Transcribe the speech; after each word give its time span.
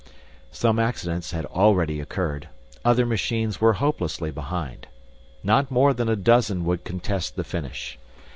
Some 0.51 0.79
accidents 0.79 1.29
had 1.29 1.45
already 1.45 1.99
occurred, 1.99 2.49
other 2.83 3.05
machines 3.05 3.61
were 3.61 3.73
hopelessly 3.73 4.31
behind. 4.31 4.87
Not 5.43 5.69
more 5.69 5.93
than 5.93 6.09
a 6.09 6.15
dozen 6.15 6.65
would 6.65 6.83
contest 6.83 7.35
the 7.35 7.43
finish. 7.43 7.99